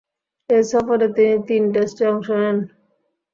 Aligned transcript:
এ 0.49 0.57
সফরে 0.71 1.07
তিনি 1.15 1.35
তিন 1.47 1.63
টেস্টে 1.73 2.03
অংশ 2.11 2.27
নেন। 2.39 2.57